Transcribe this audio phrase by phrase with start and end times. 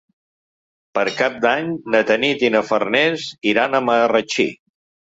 [0.99, 4.53] Per Cap d'Any na Tanit i na Farners iran a Marratxí.